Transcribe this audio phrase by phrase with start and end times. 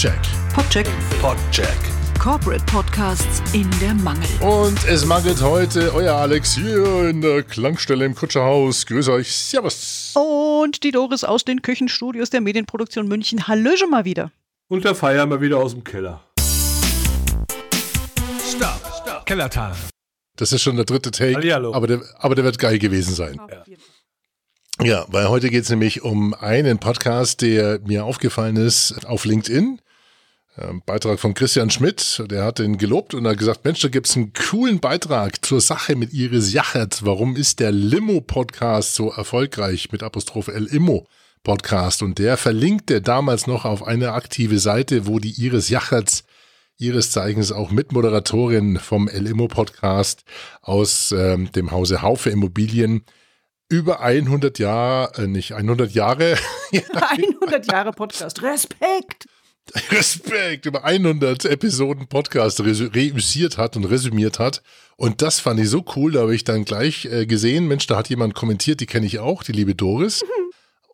[0.00, 0.54] Podcheck.
[0.54, 0.86] Podcheck.
[1.20, 1.78] Podcheck.
[2.18, 4.26] Corporate Podcasts in der Mangel.
[4.40, 8.86] Und es mangelt heute euer Alex hier in der Klangstelle im Kutscherhaus.
[8.86, 9.30] Grüße euch.
[9.30, 10.14] Servus.
[10.16, 13.46] Und die Doris aus den Küchenstudios der Medienproduktion München.
[13.46, 14.32] Hallöche mal wieder.
[14.68, 16.24] Und der Feier mal wieder aus dem Keller.
[18.48, 19.26] Stopp, stopp.
[19.26, 19.74] Kellertal.
[20.34, 21.74] Das ist schon der dritte Take, Hallihallo.
[21.74, 23.38] aber der, aber der wird geil gewesen sein.
[24.82, 29.78] Ja, weil heute geht es nämlich um einen Podcast, der mir aufgefallen ist auf LinkedIn.
[30.60, 34.16] Ähm, Beitrag von Christian Schmidt, der hat den gelobt und hat gesagt, Mensch, da gibt's
[34.16, 37.04] einen coolen Beitrag zur Sache mit Iris Jachert.
[37.04, 41.06] Warum ist der Limo-Podcast so erfolgreich mit Apostrophe L Immo
[41.42, 42.02] Podcast?
[42.02, 46.24] Und der verlinkte damals noch auf eine aktive Seite, wo die Iris Jacherts
[46.76, 50.24] ihres Zeichens auch Mitmoderatorin vom L Immo Podcast
[50.62, 53.04] aus ähm, dem Hause Haufe Immobilien
[53.68, 56.36] über 100 Jahre, äh, nicht 100 Jahre,
[56.72, 58.42] 100 Jahre Podcast.
[58.42, 59.26] Respekt.
[59.90, 64.62] Respekt, über 100 Episoden Podcast reüssiert hat und resümiert hat.
[64.96, 67.96] Und das fand ich so cool, da habe ich dann gleich äh, gesehen, Mensch, da
[67.96, 70.24] hat jemand kommentiert, die kenne ich auch, die liebe Doris.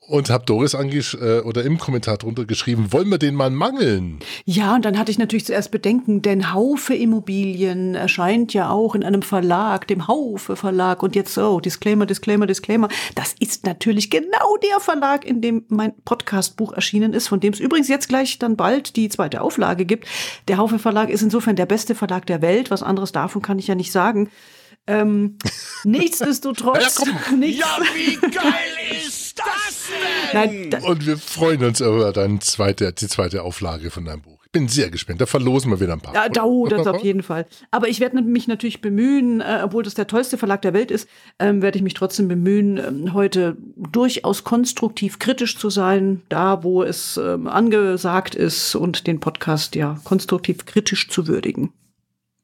[0.08, 4.20] Und habe Doris angesch äh, oder im Kommentar drunter geschrieben, wollen wir den mal mangeln?
[4.44, 9.02] Ja, und dann hatte ich natürlich zuerst Bedenken, denn Haufe Immobilien erscheint ja auch in
[9.02, 11.02] einem Verlag, dem Haufe Verlag.
[11.02, 12.88] Und jetzt so, Disclaimer, Disclaimer, Disclaimer.
[13.16, 17.58] Das ist natürlich genau der Verlag, in dem mein Podcastbuch erschienen ist, von dem es
[17.58, 20.06] übrigens jetzt gleich dann bald die zweite Auflage gibt.
[20.46, 22.70] Der Haufe Verlag ist insofern der beste Verlag der Welt.
[22.70, 24.30] Was anderes davon kann ich ja nicht sagen.
[24.86, 25.36] Ähm,
[25.84, 27.00] nichtsdestotrotz.
[27.36, 28.54] nichts, wie geil
[29.04, 29.65] ist das?
[30.32, 34.36] Nein, da, Und wir freuen uns über deine zweite, die zweite Auflage von deinem Buch.
[34.46, 35.20] Ich bin sehr gespannt.
[35.20, 36.14] Da verlosen wir wieder ein paar.
[36.14, 37.46] Ja, da, oh, das auf jeden Fall.
[37.70, 41.08] Aber ich werde mich natürlich bemühen, äh, obwohl das der tollste Verlag der Welt ist,
[41.38, 46.82] ähm, werde ich mich trotzdem bemühen, ähm, heute durchaus konstruktiv kritisch zu sein, da wo
[46.82, 51.72] es ähm, angesagt ist und den Podcast ja konstruktiv kritisch zu würdigen.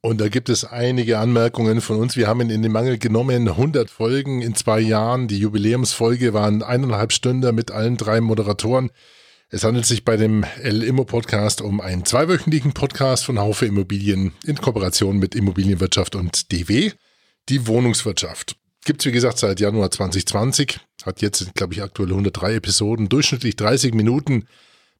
[0.04, 2.16] Und da gibt es einige Anmerkungen von uns.
[2.16, 5.28] Wir haben ihn in den Mangel genommen, 100 Folgen in zwei Jahren.
[5.28, 8.90] Die Jubiläumsfolge waren eineinhalb Stunden mit allen drei Moderatoren.
[9.48, 14.32] Es handelt sich bei dem El Immo Podcast um einen zweiwöchentlichen Podcast von Haufe Immobilien
[14.44, 16.90] in Kooperation mit Immobilienwirtschaft und DW,
[17.48, 18.56] die Wohnungswirtschaft.
[18.84, 23.94] Gibt's wie gesagt seit Januar 2020, hat jetzt, glaube ich, aktuell 103 Episoden, durchschnittlich 30
[23.94, 24.48] Minuten,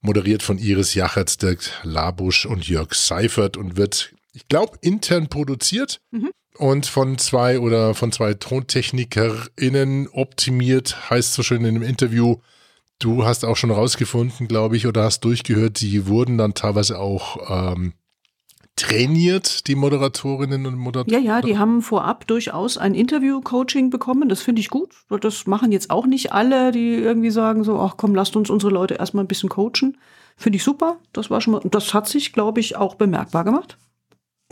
[0.00, 6.00] moderiert von Iris Jachertz, Dirk Labusch und Jörg Seifert und wird, ich glaube, intern produziert
[6.58, 12.36] und von zwei oder von zwei TontechnikerInnen optimiert, heißt so schön in einem Interview.
[12.98, 17.72] Du hast auch schon rausgefunden, glaube ich, oder hast durchgehört, die wurden dann teilweise auch
[17.72, 17.94] ähm,
[18.76, 21.22] trainiert, die Moderatorinnen und Moderatoren.
[21.22, 24.28] Ja, ja, die haben vorab durchaus ein Interview-Coaching bekommen.
[24.28, 24.94] Das finde ich gut.
[25.20, 28.72] Das machen jetzt auch nicht alle, die irgendwie sagen so, ach komm, lasst uns unsere
[28.72, 29.98] Leute erstmal ein bisschen coachen.
[30.36, 30.98] Finde ich super.
[31.12, 33.78] Das war schon mal, das hat sich, glaube ich, auch bemerkbar gemacht.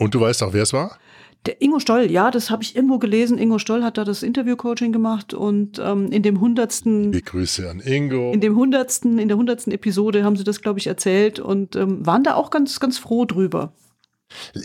[0.01, 0.97] Und du weißt auch, wer es war?
[1.45, 3.37] Der Ingo Stoll, ja, das habe ich irgendwo gelesen.
[3.37, 7.79] Ingo Stoll hat da das Interview-Coaching gemacht und ähm, in dem hundertsten, Die Grüße an
[7.81, 8.31] Ingo.
[8.31, 12.03] in dem hundertsten, in der hundertsten Episode haben sie das, glaube ich, erzählt und ähm,
[12.03, 13.73] waren da auch ganz, ganz froh drüber.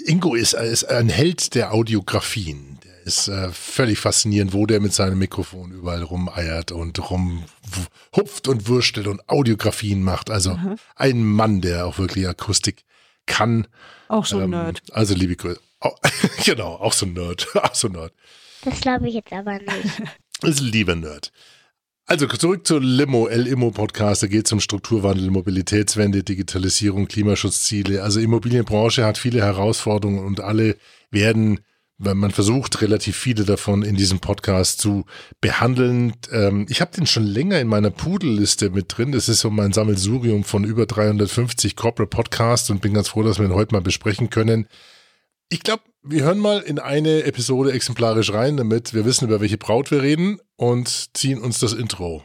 [0.06, 2.78] Ingo ist, ist ein Held der Audiografien.
[2.82, 8.68] Der ist äh, völlig faszinierend, wo der mit seinem Mikrofon überall rumeiert und rumhupft und
[8.68, 10.30] wurstelt und Audiografien macht.
[10.30, 10.58] Also
[10.94, 12.84] ein Mann, der auch wirklich Akustik
[13.26, 13.66] kann.
[14.08, 14.82] Auch so ein Ähm, Nerd.
[14.92, 15.60] Also liebe Grüße.
[15.80, 15.90] Oh,
[16.44, 17.48] genau, auch so ein Nerd.
[17.54, 18.12] Auch so ein Nerd.
[18.64, 20.02] Das glaube ich jetzt aber nicht.
[20.42, 21.32] Ist ein lieber Nerd.
[22.08, 24.22] Also zurück zur Limo, L-Immo-Podcast.
[24.22, 28.02] Da geht es um Strukturwandel, Mobilitätswende, Digitalisierung, Klimaschutzziele.
[28.02, 30.76] Also Immobilienbranche hat viele Herausforderungen und alle
[31.10, 31.60] werden,
[31.98, 35.06] wenn man versucht, relativ viele davon in diesem Podcast zu
[35.40, 36.12] behandeln.
[36.30, 39.12] Ähm, ich habe den schon länger in meiner Pudelliste mit drin.
[39.12, 43.38] Das ist so mein Sammelsurium von über 350 Corporate Podcasts und bin ganz froh, dass
[43.38, 44.68] wir ihn heute mal besprechen können.
[45.48, 49.58] Ich glaube, wir hören mal in eine Episode exemplarisch rein, damit wir wissen, über welche
[49.58, 52.22] Braut wir reden und ziehen uns das Intro.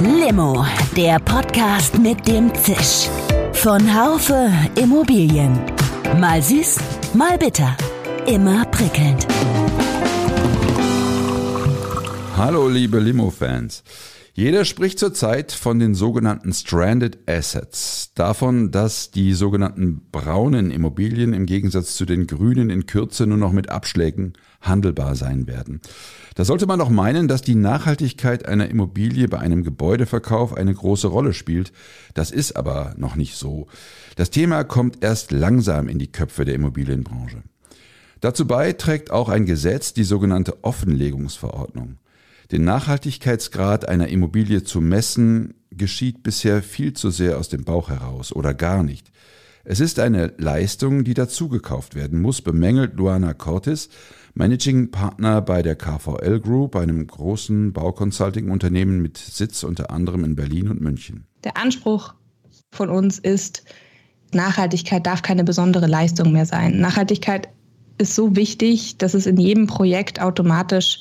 [0.00, 0.66] Limo,
[0.96, 3.08] der Podcast mit dem Zisch.
[3.62, 5.56] Von Haufe Immobilien.
[6.18, 6.80] Mal süß,
[7.14, 7.76] mal bitter.
[8.26, 9.28] Immer prickelnd.
[12.36, 13.84] Hallo liebe Limo-Fans.
[14.34, 18.10] Jeder spricht zurzeit von den sogenannten Stranded Assets.
[18.16, 23.52] Davon, dass die sogenannten braunen Immobilien im Gegensatz zu den grünen in Kürze nur noch
[23.52, 24.32] mit Abschlägen
[24.62, 25.80] handelbar sein werden.
[26.34, 31.08] Da sollte man doch meinen, dass die Nachhaltigkeit einer Immobilie bei einem Gebäudeverkauf eine große
[31.08, 31.72] Rolle spielt.
[32.14, 33.66] Das ist aber noch nicht so.
[34.16, 37.42] Das Thema kommt erst langsam in die Köpfe der Immobilienbranche.
[38.20, 41.98] Dazu bei trägt auch ein Gesetz, die sogenannte Offenlegungsverordnung.
[42.52, 48.32] Den Nachhaltigkeitsgrad einer Immobilie zu messen, geschieht bisher viel zu sehr aus dem Bauch heraus
[48.32, 49.10] oder gar nicht.
[49.64, 53.88] Es ist eine Leistung, die dazugekauft werden muss, bemängelt Luana Cortis,
[54.34, 60.68] Managing Partner bei der KVL Group, einem großen Bauconsulting-Unternehmen mit Sitz unter anderem in Berlin
[60.68, 61.26] und München.
[61.44, 62.14] Der Anspruch
[62.70, 63.64] von uns ist,
[64.32, 66.78] Nachhaltigkeit darf keine besondere Leistung mehr sein.
[66.78, 67.48] Nachhaltigkeit
[67.98, 71.00] ist so wichtig, dass es in jedem Projekt automatisch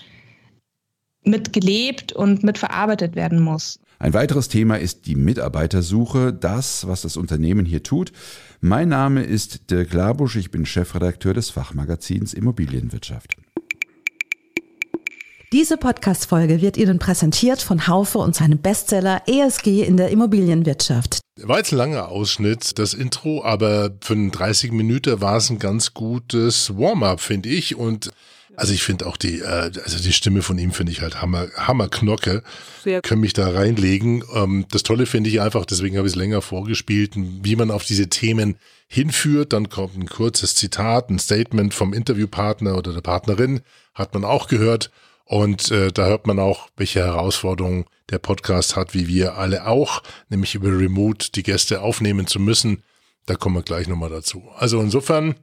[1.24, 3.80] mitgelebt und mitverarbeitet werden muss.
[4.02, 8.12] Ein weiteres Thema ist die Mitarbeitersuche, das, was das Unternehmen hier tut.
[8.60, 13.36] Mein Name ist Dirk Labusch, ich bin Chefredakteur des Fachmagazins Immobilienwirtschaft.
[15.54, 21.20] Diese Podcast-Folge wird Ihnen präsentiert von Haufe und seinem Bestseller ESG in der Immobilienwirtschaft.
[21.40, 25.60] War jetzt ein langer Ausschnitt, das Intro, aber für einen 30 Minuten war es ein
[25.60, 27.76] ganz gutes Warm-up, finde ich.
[27.76, 28.10] Und
[28.56, 31.48] also ich finde auch die, äh, also die Stimme von ihm finde ich halt Hammer,
[31.56, 32.44] Hammerknocke.
[32.84, 34.24] Sehr Können mich da reinlegen.
[34.34, 37.86] Ähm, das Tolle finde ich einfach, deswegen habe ich es länger vorgespielt, wie man auf
[37.86, 38.58] diese Themen
[38.88, 39.54] hinführt.
[39.54, 43.62] Dann kommt ein kurzes Zitat, ein Statement vom Interviewpartner oder der Partnerin,
[43.94, 44.92] hat man auch gehört.
[45.26, 50.04] Und äh, da hört man auch, welche Herausforderungen der Podcast hat, wie wir alle auch,
[50.30, 52.84] nämlich über Remote die Gäste aufnehmen zu müssen.
[53.26, 54.44] Da kommen wir gleich nochmal dazu.
[54.58, 55.36] Also insofern,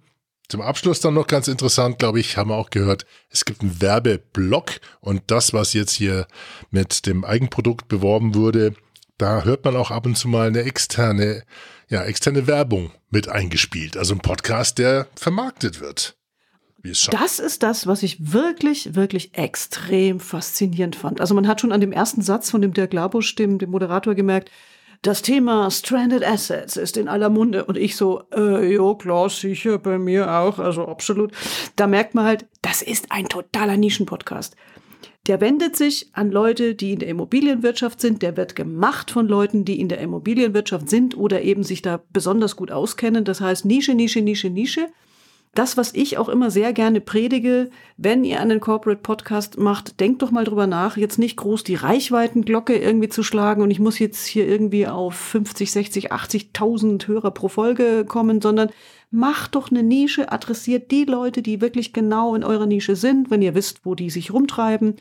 [0.49, 3.81] zum Abschluss dann noch ganz interessant, glaube ich, haben wir auch gehört, es gibt einen
[3.81, 6.27] Werbeblock und das, was jetzt hier
[6.71, 8.75] mit dem Eigenprodukt beworben wurde,
[9.19, 11.43] da hört man auch ab und zu mal eine externe,
[11.89, 13.97] ja, externe Werbung mit eingespielt.
[13.97, 16.17] Also ein Podcast, der vermarktet wird.
[17.11, 21.21] Das ist das, was ich wirklich, wirklich extrem faszinierend fand.
[21.21, 24.15] Also man hat schon an dem ersten Satz von dem Dirk Labusch, dem, dem Moderator,
[24.15, 24.51] gemerkt,
[25.03, 27.65] das Thema Stranded Assets ist in aller Munde.
[27.65, 31.33] Und ich so, äh, jo, klar, sicher, bei mir auch, also absolut.
[31.77, 34.57] Da merkt man halt, das ist ein totaler Nischenpodcast.
[35.27, 38.23] Der wendet sich an Leute, die in der Immobilienwirtschaft sind.
[38.23, 42.57] Der wird gemacht von Leuten, die in der Immobilienwirtschaft sind oder eben sich da besonders
[42.57, 43.25] gut auskennen.
[43.25, 44.89] Das heißt Nische, Nische, Nische, Nische
[45.59, 50.23] das, was ich auch immer sehr gerne predige, wenn ihr einen Corporate Podcast macht, denkt
[50.23, 53.99] doch mal drüber nach, jetzt nicht groß die Reichweitenglocke irgendwie zu schlagen und ich muss
[53.99, 58.71] jetzt hier irgendwie auf 50, 60, 80.000 Hörer pro Folge kommen, sondern
[59.11, 63.43] macht doch eine Nische, adressiert die Leute, die wirklich genau in eurer Nische sind, wenn
[63.43, 64.95] ihr wisst, wo die sich rumtreiben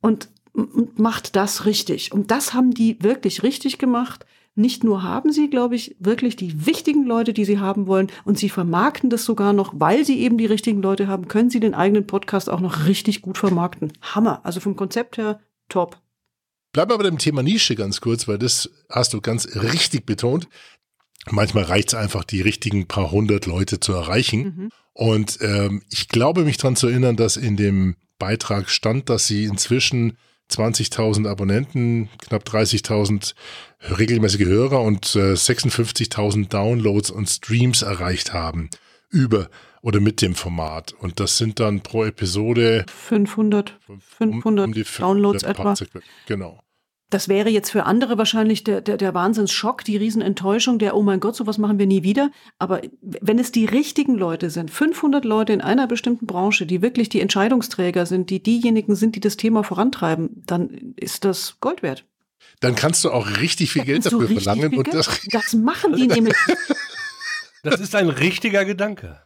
[0.00, 2.12] und macht das richtig.
[2.12, 4.24] Und das haben die wirklich richtig gemacht.
[4.60, 8.38] Nicht nur haben sie, glaube ich, wirklich die wichtigen Leute, die sie haben wollen, und
[8.38, 11.74] sie vermarkten das sogar noch, weil sie eben die richtigen Leute haben, können sie den
[11.74, 13.92] eigenen Podcast auch noch richtig gut vermarkten.
[14.02, 14.40] Hammer.
[14.44, 15.40] Also vom Konzept her
[15.70, 15.98] top.
[16.72, 20.46] Bleiben wir bei dem Thema Nische ganz kurz, weil das hast du ganz richtig betont.
[21.30, 24.42] Manchmal reicht es einfach, die richtigen paar hundert Leute zu erreichen.
[24.42, 24.70] Mhm.
[24.92, 29.44] Und ähm, ich glaube mich daran zu erinnern, dass in dem Beitrag stand, dass sie
[29.44, 30.18] inzwischen
[30.50, 33.34] 20.000 Abonnenten, knapp 30.000
[33.82, 38.70] regelmäßige Hörer und äh, 56.000 Downloads und Streams erreicht haben
[39.08, 39.48] über
[39.82, 40.92] oder mit dem Format.
[40.92, 43.78] Und das sind dann pro Episode 500,
[44.18, 45.74] 500 um, um die Downloads etwa.
[46.26, 46.60] Genau.
[47.10, 51.18] Das wäre jetzt für andere wahrscheinlich der, der, der Wahnsinnsschock, die Riesenenttäuschung, der, oh mein
[51.18, 52.30] Gott, sowas machen wir nie wieder.
[52.60, 57.08] Aber wenn es die richtigen Leute sind, 500 Leute in einer bestimmten Branche, die wirklich
[57.08, 62.06] die Entscheidungsträger sind, die diejenigen sind, die das Thema vorantreiben, dann ist das Gold wert.
[62.60, 64.76] Dann kannst du auch richtig viel da Geld dafür verlangen.
[64.76, 66.36] Und das, das machen die nämlich.
[67.62, 69.20] Das ist ein richtiger Gedanke.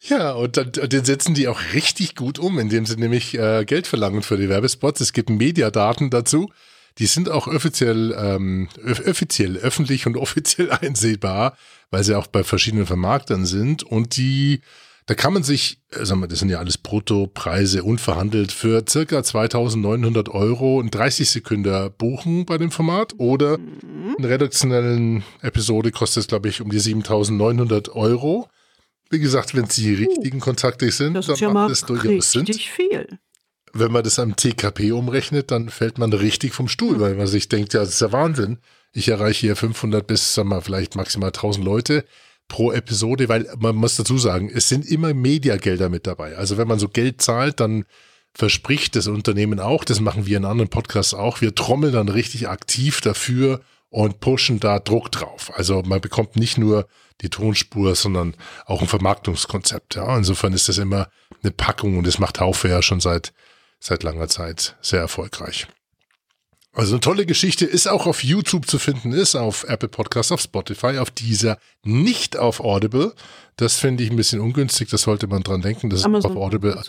[0.00, 3.86] Ja, und dann, den setzen die auch richtig gut um, indem sie nämlich äh, Geld
[3.86, 5.00] verlangen für die Werbespots.
[5.00, 6.50] Es gibt Mediadaten dazu.
[6.98, 11.56] Die sind auch offiziell, ähm, offiziell, öffentlich und offiziell einsehbar,
[11.90, 13.84] weil sie auch bei verschiedenen Vermarktern sind.
[13.84, 14.62] Und die,
[15.06, 19.22] da kann man sich, äh, sagen wir, das sind ja alles Bruttopreise unverhandelt, für circa
[19.22, 23.14] 2900 Euro in 30 Sekunden buchen bei dem Format.
[23.18, 24.16] Oder mhm.
[24.18, 28.48] in redaktionellen Episode kostet es, glaube ich, um die 7900 Euro.
[29.10, 32.46] Wie gesagt, wenn es die richtigen Kontakte sind, das dann ja macht es durchaus Sinn.
[32.46, 33.18] viel
[33.72, 37.48] wenn man das am TKP umrechnet, dann fällt man richtig vom Stuhl, weil man sich
[37.48, 38.58] denkt, ja, das ist ja Wahnsinn.
[38.92, 42.04] Ich erreiche hier 500 bis, sagen wir, vielleicht maximal 1000 Leute
[42.52, 46.36] pro Episode, weil man muss dazu sagen, es sind immer Mediagelder mit dabei.
[46.36, 47.86] Also wenn man so Geld zahlt, dann
[48.34, 52.48] verspricht das Unternehmen auch, das machen wir in anderen Podcasts auch, wir trommeln dann richtig
[52.48, 55.50] aktiv dafür und pushen da Druck drauf.
[55.54, 56.86] Also man bekommt nicht nur
[57.22, 58.34] die Tonspur, sondern
[58.66, 59.94] auch ein Vermarktungskonzept.
[59.94, 61.08] Ja, insofern ist das immer
[61.42, 63.32] eine Packung und das macht Haufe ja schon seit
[63.80, 65.68] seit langer Zeit sehr erfolgreich.
[66.74, 70.40] Also eine tolle Geschichte ist auch auf YouTube zu finden, ist auf Apple Podcasts, auf
[70.40, 73.12] Spotify, auf dieser, nicht auf Audible.
[73.56, 76.30] Das finde ich ein bisschen ungünstig, das sollte man dran denken, dass Amazon.
[76.30, 76.82] es auf Audible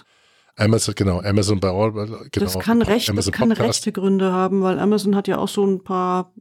[0.56, 2.46] Amazon, genau, Amazon bei Audible, genau.
[2.46, 5.84] das kann, recht, das kann rechte Gründe haben, weil Amazon hat ja auch so ein
[5.84, 6.32] paar,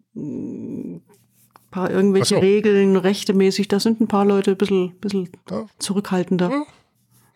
[1.71, 2.41] paar irgendwelche so.
[2.41, 3.69] Regeln, rechtemäßig.
[3.69, 5.67] Da sind ein paar Leute ein bisschen, bisschen Ja.
[5.79, 6.51] zurückhaltender.
[6.51, 6.65] Ja,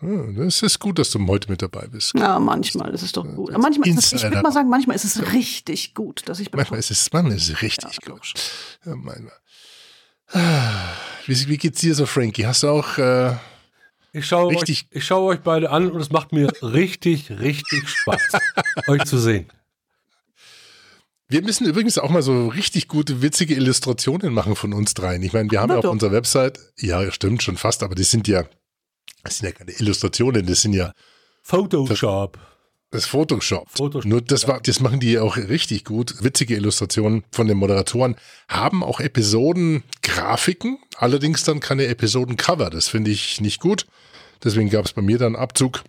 [0.00, 2.12] das ist gut, dass du heute mit dabei bist.
[2.16, 3.50] Ja, manchmal ist es doch gut.
[3.50, 6.52] Aber Manchmal ist es, ich würde mal sagen, manchmal ist es richtig gut, dass ich
[6.52, 8.34] Manchmal ist es, manchmal ist es richtig gut.
[8.84, 9.32] Ja, manchmal.
[10.32, 10.92] Ah,
[11.26, 12.46] Wie, wie geht's dir so, Frankie?
[12.46, 13.36] Hast du auch, äh,
[14.12, 14.86] Ich schaue, euch, Richtig.
[14.90, 18.22] ich schaue euch beide an und es macht mir richtig, richtig Spaß,
[18.88, 19.46] euch zu sehen.
[21.28, 25.22] wir müssen übrigens auch mal so richtig gute, witzige Illustrationen machen von uns dreien.
[25.22, 28.26] Ich meine, wir haben ja auf unserer Website, ja, stimmt schon fast, aber das sind
[28.28, 28.44] ja,
[29.26, 30.92] das sind ja keine Illustrationen, das sind ja
[31.42, 32.38] Photoshop.
[32.90, 33.68] das Photoshop.
[33.70, 36.22] Photoshop, Nur das war, das machen die auch richtig gut.
[36.24, 38.16] Witzige Illustrationen von den Moderatoren
[38.48, 42.70] haben auch Episoden-Grafiken, allerdings dann keine Episoden-Cover.
[42.70, 43.86] Das finde ich nicht gut.
[44.42, 45.82] Deswegen gab es bei mir dann Abzug.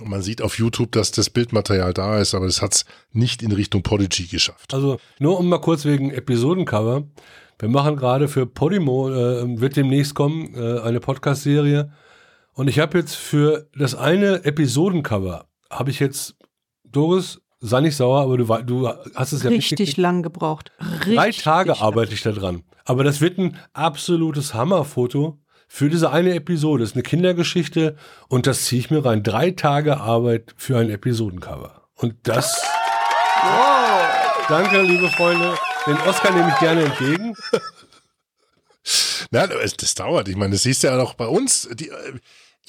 [0.00, 3.42] Und man sieht auf YouTube, dass das Bildmaterial da ist, aber es hat es nicht
[3.42, 4.72] in Richtung Podigy geschafft.
[4.74, 7.04] Also nur um mal kurz wegen Episodencover.
[7.58, 11.90] Wir machen gerade für Podimo, äh, wird demnächst kommen, äh, eine Podcast-Serie.
[12.58, 16.34] Und ich habe jetzt für das eine Episodencover, habe ich jetzt,
[16.82, 19.96] Doris, sei nicht sauer, aber du, du hast es ja richtig mitgekriegt.
[19.96, 20.72] lang gebraucht.
[20.80, 21.80] Richtig Drei Tage lang.
[21.80, 22.64] arbeite ich da dran.
[22.84, 25.38] Aber das wird ein absolutes Hammerfoto
[25.68, 26.82] für diese eine Episode.
[26.82, 27.94] Das ist eine Kindergeschichte
[28.26, 29.22] und das ziehe ich mir rein.
[29.22, 31.86] Drei Tage Arbeit für ein Episodencover.
[31.94, 32.60] Und das.
[34.48, 35.54] Danke, liebe Freunde.
[35.86, 37.36] Den Oscar nehme ich gerne entgegen.
[39.30, 40.26] Na, das, das dauert.
[40.26, 41.68] Ich meine, das siehst du ja auch bei uns.
[41.74, 42.18] Die, äh,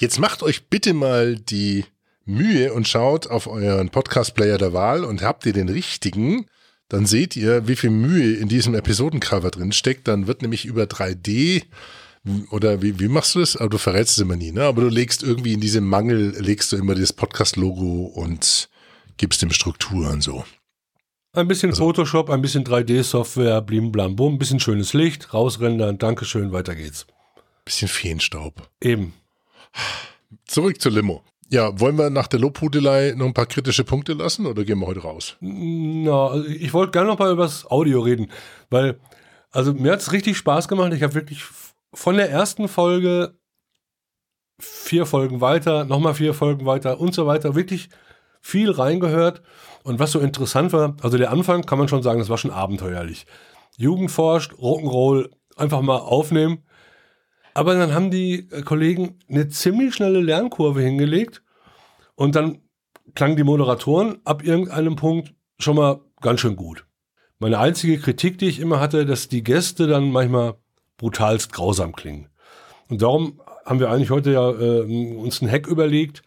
[0.00, 1.84] jetzt macht euch bitte mal die
[2.24, 6.46] Mühe und schaut auf euren Podcast-Player der Wahl und habt ihr den richtigen,
[6.88, 10.08] dann seht ihr, wie viel Mühe in diesem Episodencover drin steckt.
[10.08, 11.62] Dann wird nämlich über 3D
[12.50, 13.56] oder wie, wie machst du das?
[13.56, 14.64] Aber du verrätst es immer nie, ne?
[14.64, 18.68] Aber du legst irgendwie in diesem Mangel, legst du immer das Podcast-Logo und
[19.16, 20.44] gibst dem Struktur und so.
[21.32, 25.98] Ein bisschen Also- Photoshop, ein bisschen 3D-Software, blim blam bum, ein bisschen schönes Licht, rausrendern,
[25.98, 27.06] Dankeschön, weiter geht's.
[27.64, 28.68] Bisschen Feenstaub.
[28.82, 29.12] Eben.
[30.46, 31.22] Zurück zur Limo.
[31.48, 34.86] Ja, wollen wir nach der Lobhudelei noch ein paar kritische Punkte lassen oder gehen wir
[34.86, 35.36] heute raus?
[35.40, 38.30] Na, also ich wollte gerne noch mal über das Audio reden,
[38.70, 39.00] weil,
[39.50, 40.92] also mir hat es richtig Spaß gemacht.
[40.92, 41.42] Ich habe wirklich
[41.92, 43.36] von der ersten Folge
[44.60, 47.88] vier Folgen weiter, nochmal vier Folgen weiter und so weiter, wirklich
[48.40, 49.42] viel reingehört.
[49.82, 52.50] Und was so interessant war, also der Anfang kann man schon sagen, das war schon
[52.50, 53.26] abenteuerlich.
[53.76, 56.64] Jugend forscht, Rock'n'Roll, einfach mal aufnehmen.
[57.54, 61.42] Aber dann haben die äh, Kollegen eine ziemlich schnelle Lernkurve hingelegt
[62.14, 62.60] und dann
[63.14, 66.86] klangen die Moderatoren ab irgendeinem Punkt schon mal ganz schön gut.
[67.38, 70.54] Meine einzige Kritik, die ich immer hatte, dass die Gäste dann manchmal
[70.98, 72.28] brutalst grausam klingen.
[72.88, 76.22] Und darum haben wir eigentlich heute ja äh, uns einen Hack überlegt.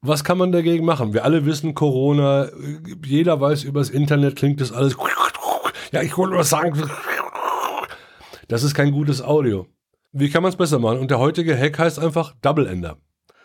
[0.00, 1.12] Was kann man dagegen machen?
[1.12, 2.50] Wir alle wissen Corona, äh,
[3.04, 4.96] jeder weiß übers Internet klingt das alles.
[5.92, 6.82] Ja, ich wollte was sagen.
[8.48, 9.66] Das ist kein gutes Audio.
[10.12, 10.98] Wie kann man es besser machen?
[10.98, 12.98] Und der heutige Hack heißt einfach Double Ender.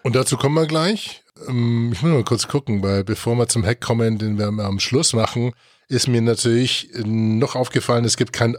[0.04, 1.24] Und dazu kommen wir gleich.
[1.48, 4.80] Ähm, Ich muss mal kurz gucken, weil bevor wir zum Hack kommen, den wir am
[4.80, 5.54] Schluss machen,
[5.88, 8.58] ist mir natürlich noch aufgefallen, es gibt kein,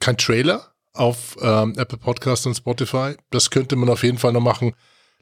[0.00, 3.14] kein Trailer auf ähm, Apple Podcast und Spotify.
[3.30, 4.72] Das könnte man auf jeden Fall noch machen.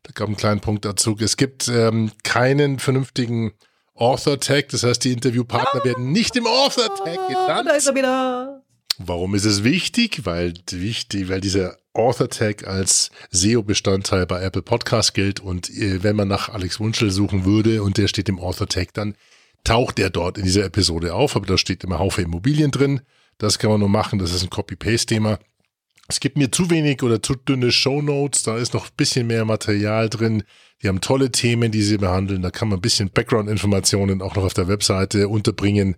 [0.04, 1.16] Da gab einen kleinen Punkt dazu.
[1.18, 3.52] Es gibt ähm, keinen vernünftigen
[3.97, 7.68] Author-Tag, das heißt, die Interviewpartner werden nicht im Author-Tag Ah, genannt.
[7.68, 8.62] da ist er wieder.
[8.99, 10.25] Warum ist es wichtig?
[10.25, 16.29] Weil, wichtig, weil dieser Author-Tag als SEO-Bestandteil bei Apple Podcast gilt und äh, wenn man
[16.29, 19.15] nach Alex Wunschel suchen würde und der steht im Author-Tag, dann
[19.63, 23.01] taucht er dort in dieser Episode auf, aber da steht immer Haufe Immobilien drin.
[23.39, 25.39] Das kann man nur machen, das ist ein Copy-Paste-Thema.
[26.07, 29.45] Es gibt mir zu wenig oder zu dünne Shownotes, da ist noch ein bisschen mehr
[29.45, 30.43] Material drin.
[30.83, 32.43] Die haben tolle Themen, die sie behandeln.
[32.43, 35.97] Da kann man ein bisschen Background-Informationen auch noch auf der Webseite unterbringen.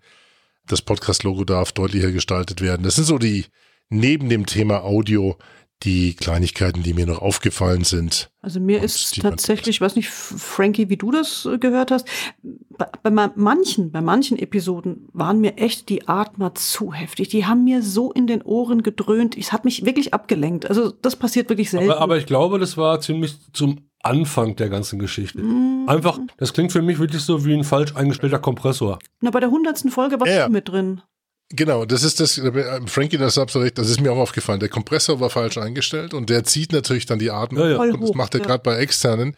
[0.69, 2.85] Das Podcast-Logo darf deutlicher gestaltet werden.
[2.85, 3.47] Das sind so die,
[3.89, 5.37] neben dem Thema Audio,
[5.83, 8.31] die Kleinigkeiten, die mir noch aufgefallen sind.
[8.41, 12.09] Also mir ist tatsächlich, ich weiß nicht, Frankie, wie du das äh, gehört hast,
[12.43, 17.29] bei, bei ma- manchen, bei manchen Episoden waren mir echt die Atmer zu heftig.
[17.29, 19.37] Die haben mir so in den Ohren gedröhnt.
[19.37, 20.67] Es hat mich wirklich abgelenkt.
[20.67, 21.91] Also das passiert wirklich selten.
[21.91, 25.43] Aber, aber ich glaube, das war ziemlich zum Anfang der ganzen Geschichte.
[25.43, 25.89] Mm.
[25.89, 28.99] Einfach, das klingt für mich wirklich so wie ein falsch eingestellter Kompressor.
[29.21, 30.47] Na, bei der hundertsten Folge war ja.
[30.47, 31.03] du mit drin.
[31.51, 34.59] Genau, das ist das, äh, Frankie, das hast du recht, das ist mir auch aufgefallen.
[34.59, 37.93] Der Kompressor war falsch eingestellt und der zieht natürlich dann die Atmung Ja, ja.
[37.93, 38.47] Und das macht er ja.
[38.47, 39.37] gerade bei externen.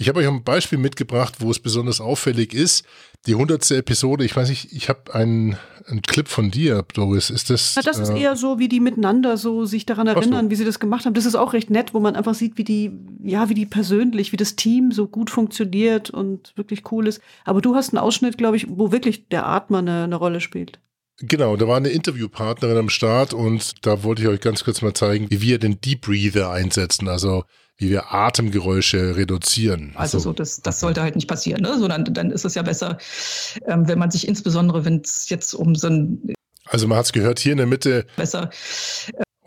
[0.00, 2.86] Ich habe euch ein Beispiel mitgebracht, wo es besonders auffällig ist.
[3.26, 7.28] Die hundertste Episode, ich weiß nicht, ich habe einen, einen Clip von dir, Doris.
[7.28, 7.74] Ist das?
[7.74, 10.14] Ja, das ist äh, eher so, wie die miteinander so sich daran so.
[10.14, 11.12] erinnern, wie sie das gemacht haben.
[11.12, 14.32] Das ist auch recht nett, wo man einfach sieht, wie die, ja, wie die persönlich,
[14.32, 17.20] wie das Team so gut funktioniert und wirklich cool ist.
[17.44, 20.78] Aber du hast einen Ausschnitt, glaube ich, wo wirklich der Atmer eine, eine Rolle spielt.
[21.22, 24.94] Genau, da war eine Interviewpartnerin am Start und da wollte ich euch ganz kurz mal
[24.94, 27.44] zeigen, wie wir den Deep Breather einsetzen, also
[27.76, 29.92] wie wir Atemgeräusche reduzieren.
[29.96, 31.78] Also so, das, das sollte halt nicht passieren, ne?
[31.78, 32.98] sondern dann ist es ja besser,
[33.66, 36.34] ähm, wenn man sich insbesondere, wenn es jetzt um so ein
[36.66, 38.50] Also man hat es gehört, hier in der Mitte besser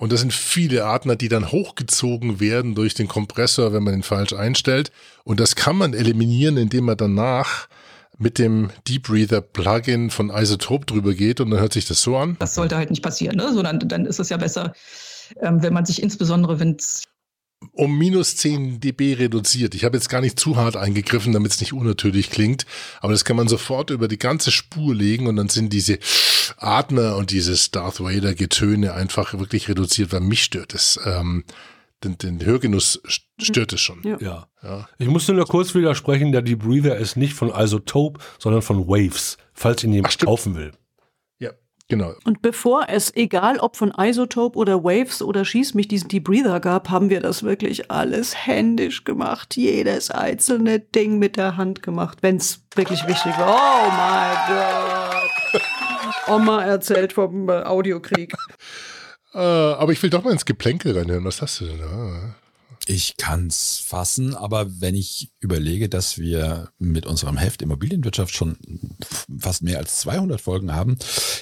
[0.03, 4.03] und das sind viele Atmer, die dann hochgezogen werden durch den Kompressor, wenn man den
[4.03, 4.91] falsch einstellt.
[5.23, 7.69] Und das kann man eliminieren, indem man danach
[8.23, 12.17] mit dem Deep Breather Plugin von Isotope drüber geht und dann hört sich das so
[12.17, 12.37] an.
[12.39, 13.53] Das sollte halt nicht passieren, ne?
[13.53, 14.73] sondern dann ist es ja besser,
[15.41, 17.03] ähm, wenn man sich insbesondere, wenn es
[17.71, 19.73] um minus 10 dB reduziert.
[19.75, 22.65] Ich habe jetzt gar nicht zu hart eingegriffen, damit es nicht unnatürlich klingt,
[22.99, 25.99] aber das kann man sofort über die ganze Spur legen und dann sind diese
[26.57, 30.99] Atmer und dieses Darth Vader Getöne einfach wirklich reduziert, weil mich stört es.
[31.05, 31.43] Ähm,
[32.03, 33.01] den, den Hörgenuss
[33.39, 34.01] stört es schon.
[34.03, 34.17] Ja.
[34.19, 34.47] Ja.
[34.61, 34.87] Ja.
[34.97, 39.37] Ich musste nur kurz widersprechen, der Deep Breather ist nicht von Isotope, sondern von Waves,
[39.53, 40.71] falls ihn jemand Ach, kaufen will.
[41.39, 41.51] ja,
[41.87, 42.13] genau.
[42.23, 46.59] Und bevor es, egal ob von Isotope oder Waves oder Schieß mich, diesen Deep Breather
[46.59, 49.55] gab, haben wir das wirklich alles händisch gemacht.
[49.55, 53.55] Jedes einzelne Ding mit der Hand gemacht, wenn es wirklich wichtig war.
[53.55, 54.37] Oh mein
[55.51, 55.61] Gott.
[56.27, 58.33] Oma erzählt vom äh, Audiokrieg.
[59.33, 61.25] Äh, aber ich will doch mal ins Geplänkel reinhören.
[61.25, 62.35] Was hast du denn da?
[62.85, 68.57] Ich kann's fassen, aber wenn ich überlege, dass wir mit unserem Heft Immobilienwirtschaft schon
[69.39, 70.97] fast mehr als 200 Folgen haben,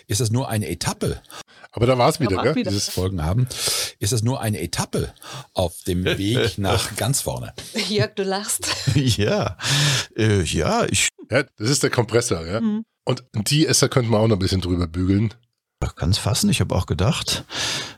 [0.08, 1.20] ist das nur eine Etappe.
[1.72, 2.54] Aber da war es wieder, gell?
[2.64, 3.48] Dieses, Folgen haben,
[3.98, 5.14] ist das nur eine Etappe
[5.54, 7.54] auf dem Weg nach ganz vorne.
[7.90, 8.68] Jörg, du lachst.
[8.96, 9.58] ja,
[10.16, 12.62] äh, ja, ich ja, das ist der Kompressor, ja.
[12.62, 12.86] Mhm.
[13.04, 15.34] Und die Esser könnten wir auch noch ein bisschen drüber bügeln.
[15.90, 16.50] Kann's fassen.
[16.50, 17.46] Ich habe auch gedacht,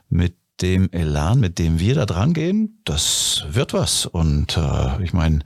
[0.08, 4.06] mit dem Elan, mit dem wir da dran gehen, das wird was.
[4.06, 5.40] Und äh, ich meine,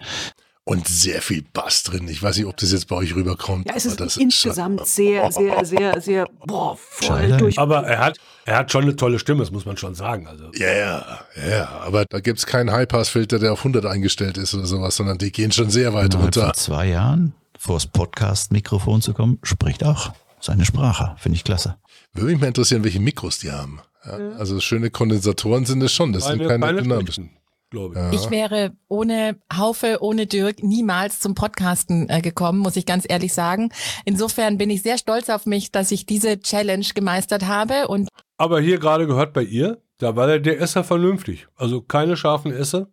[0.65, 2.07] Und sehr viel Bass drin.
[2.09, 3.67] Ich weiß nicht, ob das jetzt bei euch rüberkommt.
[3.67, 7.59] Ja, es ist das insgesamt sehr, sehr, sehr, sehr, boah, voll durch.
[7.59, 10.27] Aber er hat, er hat schon eine tolle Stimme, das muss man schon sagen.
[10.27, 11.69] Also, Ja, ja, ja.
[11.87, 15.53] Aber da gibt's keinen Highpass-Filter, der auf 100 eingestellt ist oder sowas, sondern die gehen
[15.53, 16.45] schon sehr weit innerhalb runter.
[16.45, 21.17] von zwei Jahren vors Podcast-Mikrofon zu kommen, spricht auch seine Sprache.
[21.19, 21.77] Finde ich klasse.
[22.21, 23.81] Würde mich mal interessieren, welche Mikros die haben.
[24.05, 26.13] Ja, Also schöne Kondensatoren sind es schon.
[26.13, 27.31] Das sind keine dynamischen.
[27.71, 28.01] glaube ich.
[28.01, 28.13] Ja.
[28.13, 33.35] Ich wäre ohne Haufe, ohne Dirk niemals zum Podcasten äh, gekommen, muss ich ganz ehrlich
[33.35, 33.71] sagen.
[34.05, 38.61] Insofern bin ich sehr stolz auf mich, dass ich diese Challenge gemeistert habe und Aber
[38.61, 41.49] hier gerade gehört bei ihr, da war der, der Esser vernünftig.
[41.57, 42.89] Also keine scharfen Esser.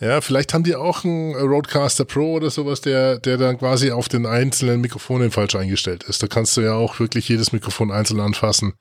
[0.00, 4.08] Ja, vielleicht haben die auch einen Roadcaster Pro oder sowas, der, der dann quasi auf
[4.08, 6.22] den einzelnen Mikrofonen falsch eingestellt ist.
[6.22, 8.74] Da kannst du ja auch wirklich jedes Mikrofon einzeln anfassen.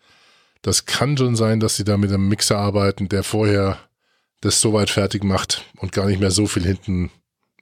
[0.62, 3.78] Das kann schon sein, dass sie da mit einem Mixer arbeiten, der vorher
[4.42, 7.12] das soweit fertig macht und gar nicht mehr so viel hinten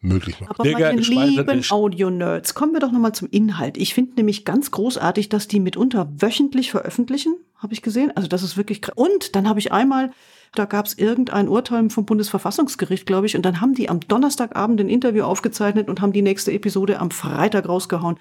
[0.01, 0.51] möglich macht.
[0.51, 1.63] Aber Digga, meine lieben.
[1.69, 3.77] Audio-Nerds, kommen wir doch nochmal zum Inhalt.
[3.77, 8.11] Ich finde nämlich ganz großartig, dass die mitunter wöchentlich veröffentlichen, habe ich gesehen.
[8.15, 8.95] Also das ist wirklich krass.
[8.95, 10.11] Und dann habe ich einmal,
[10.55, 14.79] da gab es irgendein Urteil vom Bundesverfassungsgericht, glaube ich, und dann haben die am Donnerstagabend
[14.79, 18.17] ein Interview aufgezeichnet und haben die nächste Episode am Freitag rausgehauen.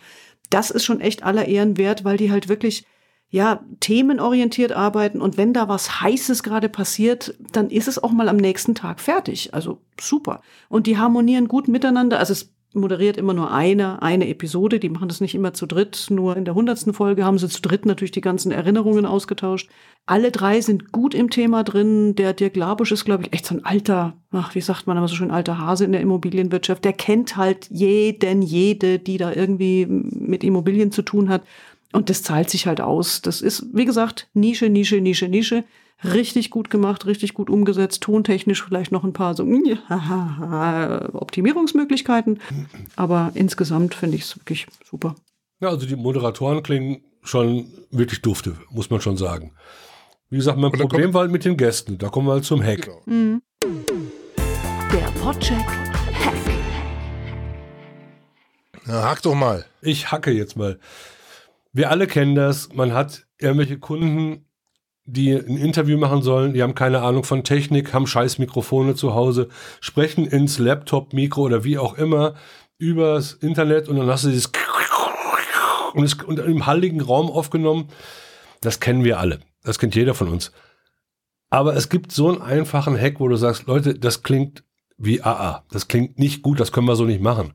[0.51, 2.85] Das ist schon echt aller Ehren wert, weil die halt wirklich
[3.33, 8.29] ja, themenorientiert arbeiten und wenn da was Heißes gerade passiert, dann ist es auch mal
[8.29, 9.55] am nächsten Tag fertig.
[9.55, 10.43] Also super.
[10.69, 12.19] Und die harmonieren gut miteinander.
[12.19, 14.79] Also es moderiert immer nur eine, eine Episode.
[14.79, 16.07] Die machen das nicht immer zu dritt.
[16.11, 19.71] Nur in der hundertsten Folge haben sie zu dritt natürlich die ganzen Erinnerungen ausgetauscht.
[20.07, 22.15] Alle drei sind gut im Thema drin.
[22.15, 25.09] Der Dirk Labusch ist, glaube ich, echt so ein alter, ach, wie sagt man aber
[25.09, 26.85] so schön, alter Hase in der Immobilienwirtschaft.
[26.85, 31.43] Der kennt halt jeden, jede, die da irgendwie mit Immobilien zu tun hat.
[31.93, 33.23] Und das zahlt sich halt aus.
[33.23, 35.65] Das ist, wie gesagt, Nische, Nische, Nische, Nische.
[36.05, 38.03] Richtig gut gemacht, richtig gut umgesetzt.
[38.03, 39.45] Tontechnisch vielleicht noch ein paar so
[41.13, 42.41] Optimierungsmöglichkeiten.
[42.97, 45.15] Aber insgesamt finde ich es wirklich super.
[45.61, 49.53] Ja, also die Moderatoren klingen schon wirklich dufte, muss man schon sagen.
[50.29, 51.99] Wie gesagt, mein Problem war halt mit den Gästen.
[51.99, 52.91] Da kommen wir halt zum Hack.
[53.07, 53.41] Genau.
[54.93, 56.35] Der Podcheck Hack.
[58.87, 59.65] Na, hack doch mal.
[59.83, 60.81] Ich hacke jetzt mal.
[61.73, 62.73] Wir alle kennen das.
[62.73, 64.47] Man hat irgendwelche Kunden,
[65.05, 69.15] die ein Interview machen sollen, die haben keine Ahnung von Technik, haben scheiß Mikrofone zu
[69.15, 69.49] Hause,
[69.81, 72.35] sprechen ins Laptop-Mikro oder wie auch immer
[72.79, 74.51] übers Internet und dann hast du dieses
[75.95, 77.89] und, es, und im halligen Raum aufgenommen.
[78.61, 79.41] Das kennen wir alle.
[79.63, 80.53] Das kennt jeder von uns.
[81.51, 84.65] Aber es gibt so einen einfachen Hack, wo du sagst, Leute, das klingt
[84.97, 85.65] wie AA.
[85.71, 87.53] Das klingt nicht gut, das können wir so nicht machen.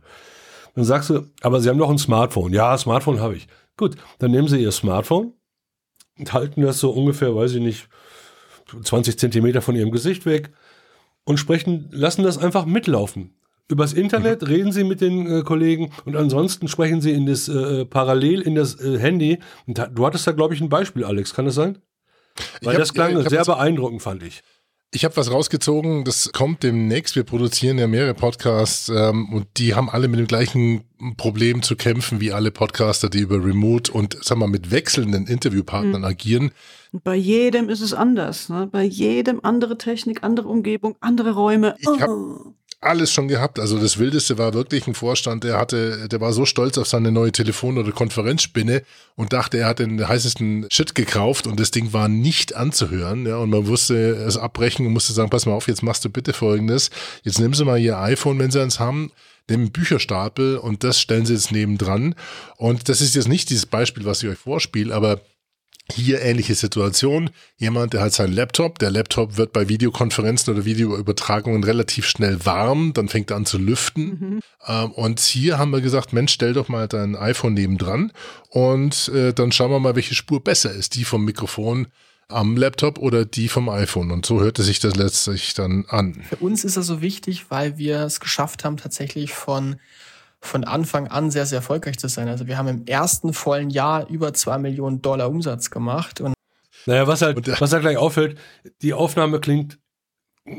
[0.75, 2.53] Dann sagst du, aber Sie haben doch ein Smartphone.
[2.53, 3.47] Ja, Smartphone habe ich.
[3.77, 5.33] Gut, dann nehmen Sie Ihr Smartphone
[6.19, 7.87] und halten das so ungefähr, weiß ich nicht,
[8.83, 10.51] 20 Zentimeter von Ihrem Gesicht weg
[11.23, 13.33] und sprechen, lassen das einfach mitlaufen.
[13.69, 14.47] Übers Internet Mhm.
[14.47, 18.55] reden Sie mit den äh, Kollegen und ansonsten sprechen Sie in das äh, parallel in
[18.55, 19.39] das äh, Handy.
[19.65, 21.33] Und da, du hattest da, glaube ich, ein Beispiel, Alex.
[21.33, 21.77] Kann das sein?
[22.61, 24.41] Weil hab- das klang hab sehr beeindruckend, fand ich.
[24.93, 27.17] Ich habe was rausgezogen, das kommt demnächst.
[27.17, 30.85] Wir produzieren ja mehrere Podcasts ähm, und die haben alle mit dem gleichen
[31.17, 36.05] Problem zu kämpfen wie alle Podcaster, die über Remote und sag mal mit wechselnden Interviewpartnern
[36.05, 36.51] agieren.
[36.93, 38.47] Und bei jedem ist es anders.
[38.47, 38.67] Ne?
[38.71, 41.75] Bei jedem andere Technik, andere Umgebung, andere Räume.
[41.79, 42.09] Ich hab
[42.79, 43.59] alles schon gehabt.
[43.59, 47.11] Also das Wildeste war wirklich ein Vorstand, der hatte, der war so stolz auf seine
[47.11, 48.83] neue Telefon- oder Konferenzspinne
[49.15, 53.25] und dachte, er hat den heißesten Shit gekauft und das Ding war nicht anzuhören.
[53.25, 56.09] Ja, und man musste es abbrechen und musste sagen, pass mal auf, jetzt machst du
[56.09, 56.91] bitte folgendes.
[57.23, 59.11] Jetzt nimm sie mal ihr iPhone, wenn sie eins haben,
[59.49, 62.13] nehmen einen Bücherstapel und das stellen sie jetzt nebendran.
[62.57, 65.21] Und das ist jetzt nicht dieses Beispiel, was ich euch vorspiele, aber
[65.91, 67.29] hier ähnliche Situation.
[67.57, 68.79] Jemand, der hat seinen Laptop.
[68.79, 72.93] Der Laptop wird bei Videokonferenzen oder Videoübertragungen relativ schnell warm.
[72.93, 74.41] Dann fängt er an zu lüften.
[74.65, 78.11] Ähm, und hier haben wir gesagt, Mensch, stell doch mal dein iPhone nebendran
[78.49, 80.95] und äh, dann schauen wir mal, welche Spur besser ist.
[80.95, 81.87] Die vom Mikrofon
[82.29, 84.11] am Laptop oder die vom iPhone.
[84.11, 86.21] Und so hörte sich das letztlich dann an.
[86.27, 89.77] Für uns ist das so wichtig, weil wir es geschafft haben, tatsächlich von,
[90.41, 92.27] von Anfang an sehr, sehr erfolgreich zu sein.
[92.27, 96.33] Also wir haben im ersten vollen Jahr über zwei Millionen Dollar Umsatz gemacht und
[96.85, 98.37] Naja, was halt, was halt gleich auffällt,
[98.81, 99.79] die Aufnahme klingt,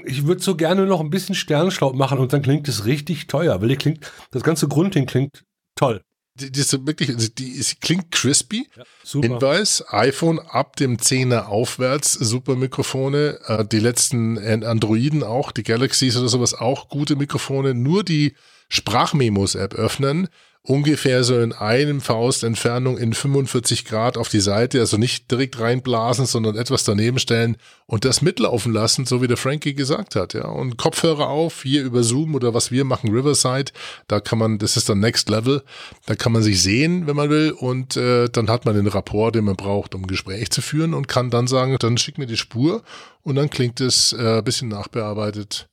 [0.05, 3.61] ich würde so gerne noch ein bisschen Sternenstaub machen und dann klingt es richtig teuer,
[3.61, 5.45] weil die klingt, das ganze Grundding klingt
[5.77, 6.03] toll.
[6.35, 8.69] Die, die ist wirklich, also die ist, klingt crispy.
[9.03, 9.27] super.
[9.27, 13.41] Hinweis, iPhone ab dem 10er aufwärts, super Mikrofone.
[13.47, 17.75] Äh, die letzten An- Androiden auch, die Galaxies oder sowas auch gute Mikrofone.
[17.75, 18.37] Nur die
[18.69, 20.29] Sprachmemos-App öffnen,
[20.69, 25.59] ungefähr so in einem Faust Entfernung in 45 Grad auf die Seite, also nicht direkt
[25.59, 30.35] reinblasen, sondern etwas daneben stellen und das mitlaufen lassen, so wie der Frankie gesagt hat,
[30.35, 30.47] ja.
[30.47, 33.73] Und Kopfhörer auf, hier über Zoom oder was wir machen, Riverside,
[34.09, 35.63] da kann man, das ist dann Next Level,
[36.05, 37.53] da kann man sich sehen, wenn man will.
[37.53, 41.09] Und äh, dann hat man den Rapport, den man braucht, um Gespräch zu führen und
[41.09, 42.83] kann dann sagen, dann schick mir die Spur.
[43.23, 45.69] Und dann klingt es äh, bisschen nachbearbeitet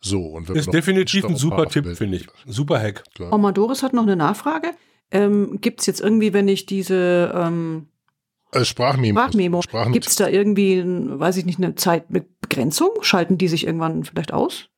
[0.00, 0.20] so.
[0.22, 2.26] Und wenn Ist definitiv ein super Tipp, finde ich.
[2.46, 3.04] Super Hack.
[3.14, 3.32] Klar.
[3.32, 4.70] Oma Doris hat noch eine Nachfrage.
[5.10, 7.88] Ähm, Gibt es jetzt irgendwie, wenn ich diese ähm,
[8.52, 9.18] Äh, Sprachmemo.
[9.18, 12.90] Sprachmemo, Sprachen- gibt es da irgendwie, weiß ich nicht, eine Zeitbegrenzung?
[13.02, 14.68] Schalten die sich irgendwann vielleicht aus?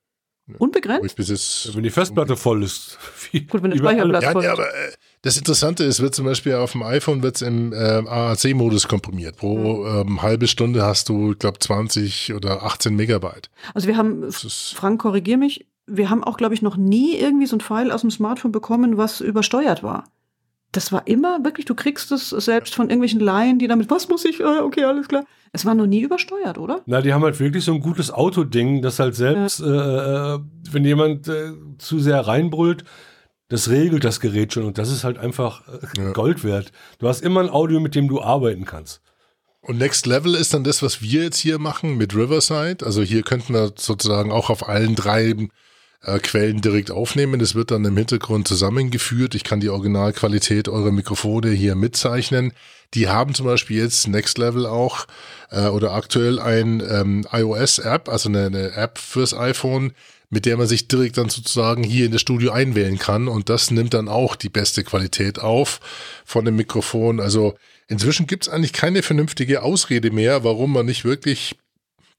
[0.58, 1.16] Unbegrenzt?
[1.16, 2.98] bis jetzt Wenn die Festplatte voll ist.
[3.32, 4.58] Gut, wenn der Speicherplatz Ja, voll ja, ist.
[4.58, 8.88] aber äh, das Interessante ist, wird zum Beispiel auf dem iPhone wird's im äh, AAC-Modus
[8.88, 9.36] komprimiert.
[9.36, 13.50] Pro ähm, halbe Stunde hast du, ich glaube, 20 oder 18 Megabyte.
[13.74, 17.56] Also wir haben, Frank, korrigier mich, wir haben auch, glaube ich, noch nie irgendwie so
[17.56, 20.04] ein File aus dem Smartphone bekommen, was übersteuert war.
[20.72, 24.24] Das war immer wirklich, du kriegst es selbst von irgendwelchen Laien, die damit, was muss
[24.24, 25.24] ich, äh, okay, alles klar.
[25.52, 26.80] Es war noch nie übersteuert, oder?
[26.86, 30.38] Na, die haben halt wirklich so ein gutes Autoding, das halt selbst, äh, äh,
[30.70, 32.84] wenn jemand äh, zu sehr reinbrüllt,
[33.48, 36.70] das regelt das Gerät schon und das ist halt einfach äh, Gold wert.
[37.00, 39.02] Du hast immer ein Audio, mit dem du arbeiten kannst.
[39.62, 42.86] Und Next Level ist dann das, was wir jetzt hier machen mit Riverside.
[42.86, 45.34] Also hier könnten wir sozusagen auch auf allen drei
[46.02, 47.40] äh, Quellen direkt aufnehmen.
[47.40, 49.34] Das wird dann im Hintergrund zusammengeführt.
[49.34, 52.52] Ich kann die Originalqualität eurer Mikrofone hier mitzeichnen.
[52.94, 55.06] Die haben zum Beispiel jetzt Next Level auch
[55.50, 59.92] äh, oder aktuell ein ähm, iOS-App, also eine, eine App fürs iPhone,
[60.28, 63.28] mit der man sich direkt dann sozusagen hier in das Studio einwählen kann.
[63.28, 65.80] Und das nimmt dann auch die beste Qualität auf
[66.24, 67.20] von dem Mikrofon.
[67.20, 67.54] Also
[67.88, 71.56] inzwischen gibt es eigentlich keine vernünftige Ausrede mehr, warum man nicht wirklich,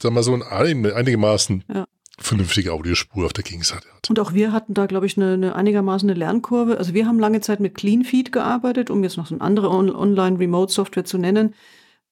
[0.01, 1.85] sagen wir mal so, ein einigermaßen Ja.
[2.21, 4.09] Vernünftige Audiospur auf der Gegenseite hat.
[4.09, 6.77] Und auch wir hatten da, glaube ich, eine, eine einigermaßen eine Lernkurve.
[6.77, 9.93] Also wir haben lange Zeit mit CleanFeed gearbeitet, um jetzt noch so eine andere On
[9.93, 11.55] Online-Remote-Software zu nennen.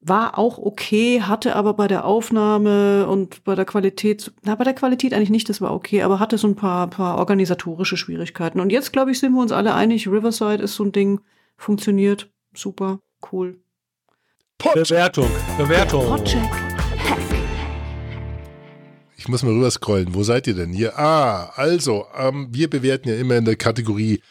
[0.02, 4.74] War auch okay, hatte aber bei der Aufnahme und bei der Qualität, na, bei der
[4.74, 8.62] Qualität eigentlich nicht, das war okay, aber hatte so ein paar, paar organisatorische Schwierigkeiten.
[8.62, 11.20] Und jetzt, glaube ich, sind wir uns alle einig, Riverside ist so ein Ding,
[11.58, 13.00] funktioniert, super,
[13.32, 13.60] cool.
[14.58, 16.06] Bewertung, Bewertung.
[16.06, 16.69] Podcheck.
[19.20, 20.16] Ich muss mal rüber scrollen.
[20.16, 20.98] Wo seid ihr denn hier?
[20.98, 24.22] Ah, also, ähm, wir bewerten ja immer in der Kategorie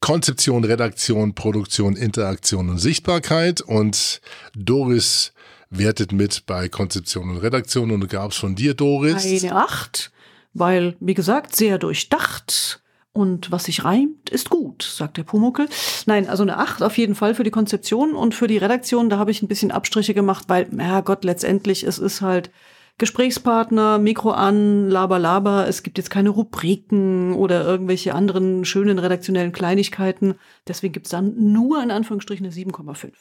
[0.00, 3.60] Konzeption, Redaktion, Produktion, Interaktion und Sichtbarkeit.
[3.60, 4.20] Und
[4.56, 5.32] Doris
[5.70, 7.92] wertet mit bei Konzeption und Redaktion.
[7.92, 9.24] Und du gab's von dir, Doris.
[9.24, 10.10] Eine Acht,
[10.52, 12.82] weil, wie gesagt, sehr durchdacht.
[13.12, 15.68] Und was sich reimt, ist gut, sagt der Pumuckel.
[16.06, 19.18] Nein, also eine Acht auf jeden Fall für die Konzeption und für die Redaktion, da
[19.18, 22.50] habe ich ein bisschen Abstriche gemacht, weil, ja Gott, letztendlich, es ist halt
[22.98, 25.66] Gesprächspartner, Mikro an, laber, laber.
[25.66, 30.36] Es gibt jetzt keine Rubriken oder irgendwelche anderen schönen redaktionellen Kleinigkeiten.
[30.68, 33.12] Deswegen gibt's dann nur in Anführungsstrichen eine 7,5.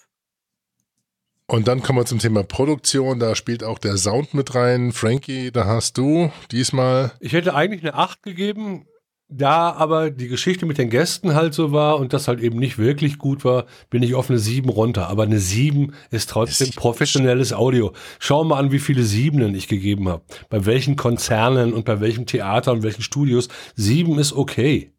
[1.47, 3.19] Und dann kommen wir zum Thema Produktion.
[3.19, 4.91] Da spielt auch der Sound mit rein.
[4.91, 7.11] Frankie, da hast du diesmal.
[7.19, 8.85] Ich hätte eigentlich eine 8 gegeben.
[9.35, 12.77] Da aber die Geschichte mit den Gästen halt so war und das halt eben nicht
[12.77, 15.07] wirklich gut war, bin ich auf eine 7 runter.
[15.07, 17.93] Aber eine 7 ist trotzdem professionelles Audio.
[18.19, 20.23] Schau mal an, wie viele Siebenen ich gegeben habe.
[20.49, 23.47] Bei welchen Konzernen und bei welchem Theater und welchen Studios.
[23.75, 24.93] 7 ist okay.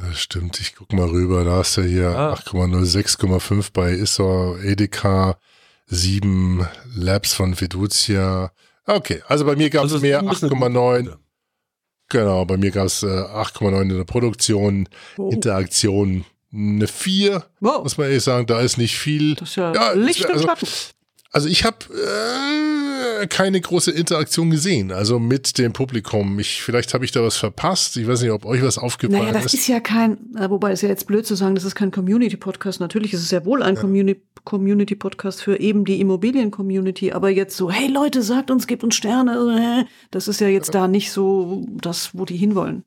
[0.00, 1.44] Das stimmt, ich guck mal rüber.
[1.44, 2.34] Da hast du hier Ah.
[2.34, 5.38] 8,0, 6,5 bei Issor, Edeka,
[5.86, 8.52] 7 Labs von Fiducia.
[8.86, 11.16] Okay, also bei mir gab es Also mehr, sieben ist eine 8,9.
[12.10, 15.30] Genau, bei mir gab es äh, 8,9 in der Produktion, Oh.
[15.30, 17.82] Interaktion eine 4, Wow.
[17.84, 18.46] muss man ehrlich sagen.
[18.46, 19.36] Da ist nicht viel.
[19.36, 20.66] Das ist ja, Ja, Licht und also- Schatten.
[21.32, 21.76] Also ich habe
[23.22, 26.40] äh, keine große Interaktion gesehen, also mit dem Publikum.
[26.40, 27.96] Ich, vielleicht habe ich da was verpasst.
[27.96, 29.54] Ich weiß nicht, ob euch was aufgefallen Naja, das ist.
[29.54, 32.80] ist ja kein, äh, wobei es ja jetzt blöd zu sagen, das ist kein Community-Podcast.
[32.80, 37.70] Natürlich ist es ja wohl ein Communi- Community-Podcast für eben die Immobilien-Community, aber jetzt so,
[37.70, 41.64] hey Leute, sagt uns, gebt uns Sterne, äh, das ist ja jetzt da nicht so
[41.80, 42.84] das, wo die hinwollen.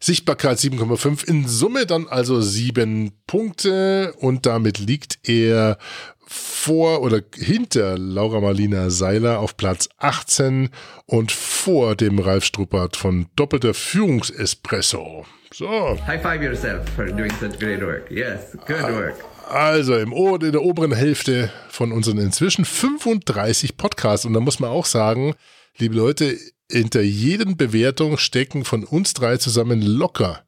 [0.00, 1.26] Sichtbarkeit 7,5.
[1.26, 5.78] In Summe dann also sieben Punkte und damit liegt er
[6.26, 10.70] vor oder hinter Laura Marlina Seiler auf Platz 18
[11.06, 15.24] und vor dem Ralf Struppert von Doppelter Führungsespresso.
[15.54, 15.96] So.
[16.06, 18.10] High five yourself for doing such great work.
[18.10, 19.14] Yes, good work.
[19.48, 24.26] Also im in der oberen Hälfte von unseren inzwischen 35 Podcasts.
[24.26, 25.34] Und da muss man auch sagen,
[25.78, 26.36] liebe Leute,
[26.70, 30.42] hinter jeden Bewertung stecken von uns drei zusammen locker,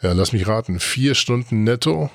[0.00, 2.10] ja, lass mich raten, vier Stunden netto.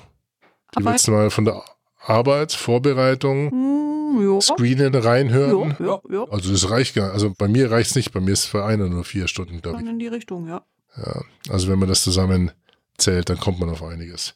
[0.78, 1.62] Die willst du mal von der
[2.00, 4.40] Arbeit, Vorbereitung, Hm.
[4.40, 5.76] Screenen reinhören.
[5.78, 6.24] Ja, ja, ja.
[6.30, 8.88] Also das reicht gar Also bei mir reicht es nicht, bei mir ist für einer
[8.88, 9.88] nur vier Stunden, glaube ich.
[9.88, 10.62] In die Richtung, ja.
[10.96, 12.50] Ja, also wenn man das zusammen
[12.98, 14.34] zählt, dann kommt man auf einiges.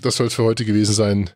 [0.00, 1.30] Das soll es für heute gewesen sein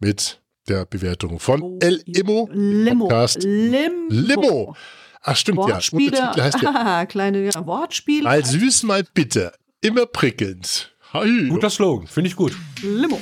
[0.00, 3.06] mit der Bewertung von El Immo Limo.
[3.06, 3.42] Podcast.
[3.44, 4.08] Limbo.
[4.10, 4.76] Limo.
[5.22, 6.16] Ach stimmt Wortspiele.
[6.16, 6.34] ja.
[6.36, 8.24] Heißt ja Ah, kleine ja, Wortspiele.
[8.24, 10.94] mal süß, mal bitter, immer prickelnd.
[11.12, 11.48] Hi.
[11.48, 12.56] Guter Slogan, finde ich gut.
[12.82, 13.20] Limo.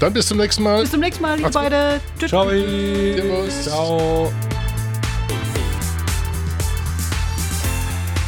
[0.00, 0.80] Dann bis zum nächsten Mal.
[0.80, 2.00] Bis zum nächsten Mal, ihr beide.
[2.18, 2.30] Tschüss.
[2.30, 2.50] Ciao.
[3.62, 4.32] Ciao.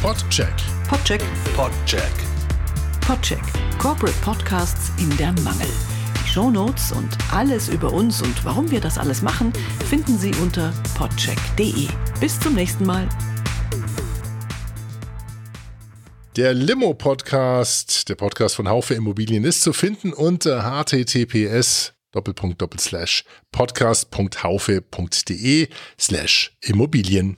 [0.03, 0.53] Podcheck.
[0.87, 1.23] Podcheck.
[1.55, 2.13] Podcheck.
[3.07, 3.41] Podcheck.
[3.79, 5.67] Corporate Podcasts in der Mangel.
[6.23, 9.51] Die Shownotes und alles über uns und warum wir das alles machen,
[9.89, 11.87] finden Sie unter podcheck.de.
[12.19, 13.07] Bis zum nächsten Mal.
[16.35, 21.93] Der Limo-Podcast, der Podcast von Haufe Immobilien, ist zu finden unter https
[23.51, 25.67] podcast.haufe.de
[25.99, 27.37] slash Immobilien.